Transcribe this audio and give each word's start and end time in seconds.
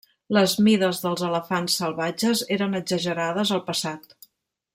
Les 0.35 0.53
mides 0.67 1.01
dels 1.03 1.21
elefants 1.27 1.75
salvatges 1.81 2.43
eren 2.59 2.81
exagerades 2.83 3.53
al 3.59 3.63
passat. 3.71 4.19